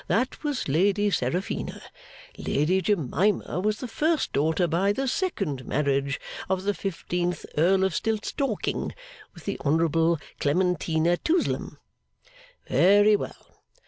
That 0.07 0.43
was 0.43 0.67
Lady 0.67 1.11
Seraphina 1.11 1.79
Lady 2.35 2.81
Jemima 2.81 3.59
was 3.59 3.77
the 3.77 3.87
first 3.87 4.33
daughter 4.33 4.65
by 4.67 4.91
the 4.93 5.07
second 5.07 5.67
marriage 5.67 6.19
of 6.49 6.63
the 6.63 6.73
fifteenth 6.73 7.45
Earl 7.55 7.83
of 7.83 7.93
Stiltstalking 7.93 8.93
with 9.35 9.45
the 9.45 9.59
Honourable 9.59 10.17
Clementina 10.39 11.17
Toozellem. 11.17 11.77
Very 12.67 13.15
well. 13.15 13.61